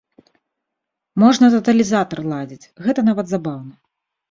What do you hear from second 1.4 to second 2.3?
таталізатар